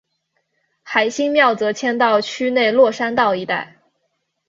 [0.81, 3.77] 海心庙则迁到区内落山道一带。